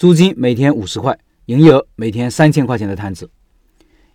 [0.00, 3.28] 租金每天五十块，营业额每天三千块钱的摊子。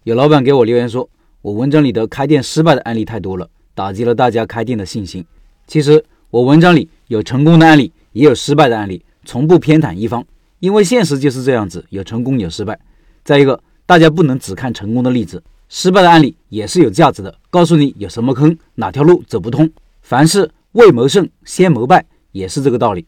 [0.01, 1.07] 有老板给我留言说，
[1.43, 5.23] 我文章里的开店失败的案例太多了，打击了大家开店的信心。
[5.67, 10.25] 其实我文章里有成功的案例，也有失败的案例，从不偏袒一方，
[10.57, 12.79] 因为现实就是这样子，有成功有失败。
[13.23, 19.69] 再一个，大家不能只看成功的例子，失败的案例也是有价值的，告诉你有什么坑，哪条路走不通。
[20.01, 23.05] 凡事未谋胜先谋败，也是这个道理。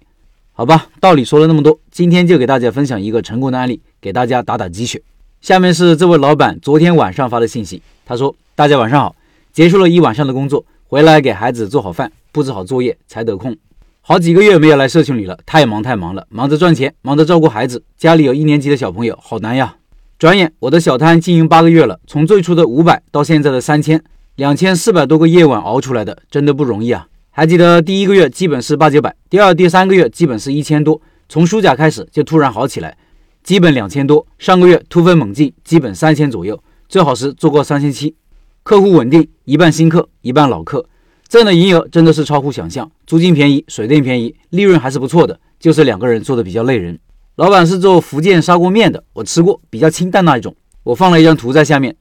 [0.57, 4.99] 好吧，道理说了那么多，今天就给大家分享一个成功的案例，给大家打打鸡血。
[5.39, 9.15] 下面是这位老板昨天晚上发的信息，他说：“大家晚上好，
[9.53, 13.55] 结束了一晚上的工作，回来给孩子做好饭，布置好作业才得空。
[14.01, 19.75] 好几个月没有来社群里了，太忙太忙了，忙着赚钱，忙着照顾孩子，家里有一年级的小朋友，好难呀。
[20.17, 27.05] 转眼我的小摊经营八个月了，从最初的五百到现在的三千，两千四百多个夜晚熬出来的，真的不容易啊。”
[27.37, 32.97] 还记得第一个月基本是八九百，第二、第三个月基本是一千多，从暑假开始就突然好起来，
[33.43, 34.25] 基本两千多。
[34.39, 38.15] 上个月突飞猛进，基本三千左右，最好时做过三千七。
[38.63, 40.83] 客户稳定，一半新客，一半老客，
[41.27, 42.89] 这样的营业额真的是超乎想象。
[43.05, 46.97] 租金便宜，水电便宜，利润还是不错的，就是两个人做的比较累人。
[47.35, 50.55] 老板是做福建砂锅面的，我吃过，比较清淡那一种。
[50.81, 51.95] 我放了一张图在下面，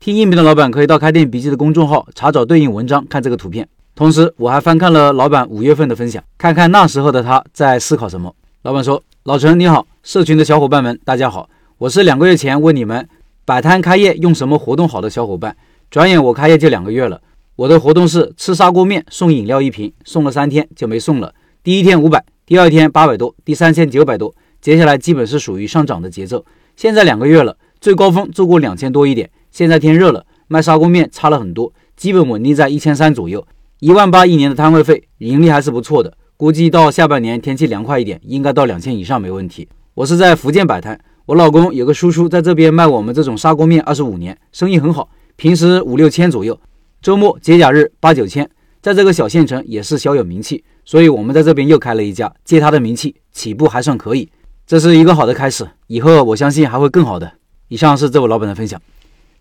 [0.00, 3.68] 听音频的老板可以到开店笔记的公众号查找对应文章，看这个图片。
[4.00, 8.34] 同时，我还翻看了老板五月份的分享，看看那时候的他在思考什么。
[8.62, 13.06] 老板说：“老陈你好，社群的小伙伴们大家好，我是两个月前问你们
[13.44, 15.54] 摆摊开业用什么活动好的小伙伴。
[15.90, 17.20] 转眼我开业就两个月了，
[17.56, 21.34] 我的活动是吃砂锅面送饮料一瓶，送了三天就没送了。
[21.62, 26.42] 第一天五百，第二天八百多，第三天九百多，接下来基本是属于上涨的节奏。
[26.74, 29.28] 现在两个月了，最高峰做过两千多一点。
[29.50, 33.46] 现在天热了，卖砂锅面差了很多，基本稳定在一千三左右。”
[33.80, 36.14] 一万八一年的摊位费，盈利还是不错的。
[36.36, 39.66] 估计到下半年天气凉快一点，应该到两千以上没问题。
[39.94, 46.60] 我是在福建摆摊，我老公有个叔叔在这边卖我们这种砂锅面二十五年，生意很好，平时五六千左右，
[47.00, 48.46] 周末节假日八九千，
[48.82, 50.62] 在这个小县城也是小有名气。
[50.84, 54.30] 所以我们在这边又开了一家，借他的名气，起步还算可以，
[54.66, 55.66] 这是一个好的开始。
[55.86, 57.32] 以后我相信还会更好的。
[57.68, 58.78] 以上是这位老板的分享，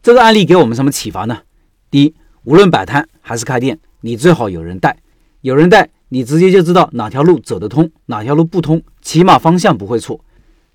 [0.01, 1.39] 这个案例给我们什么启发呢？
[1.91, 2.15] 第一，
[2.45, 3.77] 无论摆摊还是开店。
[4.01, 4.97] 你最好有人带，
[5.41, 10.19] 有人带，你直接就知道哪条路走得通，哪条路不通，起码方向不会错。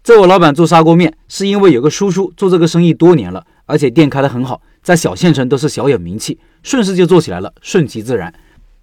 [0.03, 8.33] 这位老板做砂锅面，是因为有个叔叔做这个生意多年了，而且店开得很好，在小县城都是小有名气，顺势就做起来了，顺其自然。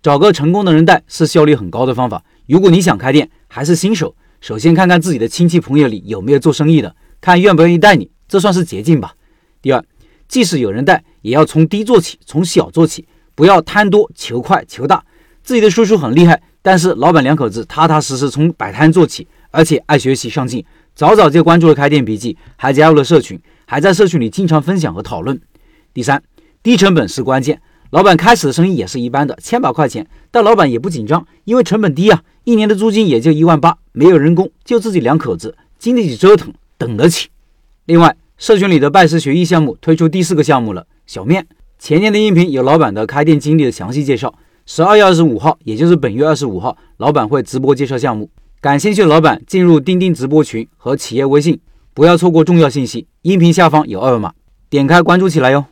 [0.01, 2.23] 找个成功的人带是效率很高的方法。
[2.47, 9.13] 如果你想开店，还是新手，首先看看自己的亲戚朋友里有没有做生意的，看愿不愿意带你，这算是捷径吧。
[9.61, 9.85] 第二，
[10.27, 13.07] 即使有人带，也要从低做起，从小做起。
[13.41, 15.03] 不要贪多求快求大，
[15.41, 20.63] 自己的叔叔很厉害，但是老板两口子踏踏实实从摆摊做起，而且爱学习上进，
[20.93, 25.41] 早早就关注了开店笔记，还加入了社群，还在社群里经常分享和讨论。
[25.91, 26.21] 第三，
[26.61, 27.59] 低成本是关键。
[27.89, 37.29] 老板开始的生意也是一般的，千把块钱，但老板也不紧张，因为成本低啊，一年的租金也就一万八，没有人工，就自己两口子，经得起折腾，等得起。
[37.85, 41.47] 另外，社群里的拜师学艺项目推出第四个项目了，小面。
[41.81, 44.31] 前年的音频有老板的开店经历的详细介绍。
[44.67, 48.29] 十二月二十五号，也就是本月二十五号，老板会直播介绍项目。
[48.61, 51.59] 感兴趣的老板进入钉钉直播群和企业微信，
[51.95, 53.07] 不要错过重要信息。
[53.23, 54.31] 音频下方有二维码，
[54.69, 55.65] 点开关注起来哟。